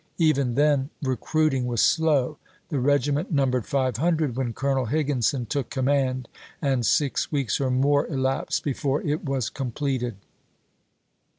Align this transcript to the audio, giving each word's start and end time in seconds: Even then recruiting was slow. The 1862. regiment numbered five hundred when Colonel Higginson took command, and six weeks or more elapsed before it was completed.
Even 0.17 0.55
then 0.55 0.89
recruiting 1.03 1.67
was 1.67 1.79
slow. 1.79 2.39
The 2.69 2.77
1862. 2.77 2.79
regiment 2.87 3.31
numbered 3.35 3.65
five 3.67 3.97
hundred 3.97 4.35
when 4.35 4.51
Colonel 4.51 4.85
Higginson 4.87 5.45
took 5.45 5.69
command, 5.69 6.27
and 6.59 6.83
six 6.83 7.31
weeks 7.31 7.61
or 7.61 7.69
more 7.69 8.07
elapsed 8.07 8.63
before 8.63 9.03
it 9.03 9.23
was 9.23 9.51
completed. 9.51 10.15